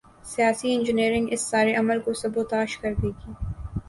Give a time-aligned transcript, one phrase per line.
[0.25, 3.31] 'سیاسی انجینئرنگ‘ اس سارے عمل کو سبوتاژ کر دے گی۔